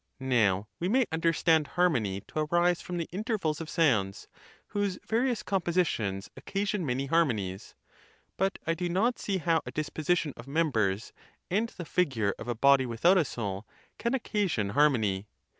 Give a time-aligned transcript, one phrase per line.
[0.19, 4.27] Now, we may understand har mony to arise from the intervals of sounds,
[4.69, 7.75] whose various compositions occasion many harmonies;
[8.35, 11.13] but I do not see how a disposition of members,
[11.51, 13.67] and the figure of a bod without a soul,
[13.99, 15.27] can occasion harmony.